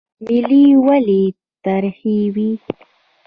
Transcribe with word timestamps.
ملی 0.27 0.63
ولې 0.85 1.23
تریخ 1.63 1.97
وي؟ 2.33 2.49